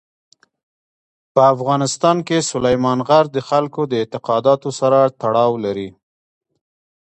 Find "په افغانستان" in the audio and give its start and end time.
1.33-2.17